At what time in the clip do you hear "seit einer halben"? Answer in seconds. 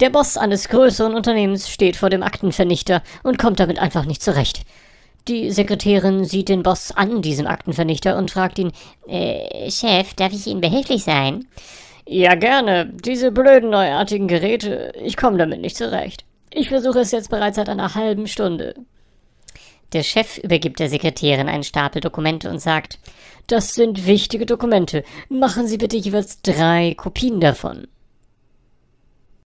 17.56-18.26